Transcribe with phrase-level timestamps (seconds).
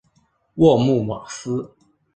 [0.55, 1.75] 沃穆瓦斯。